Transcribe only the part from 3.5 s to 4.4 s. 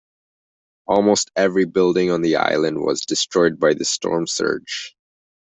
by the storm